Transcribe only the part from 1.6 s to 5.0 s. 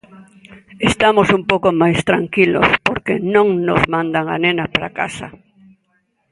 máis tranquilos, porque non nos mandan a nena para a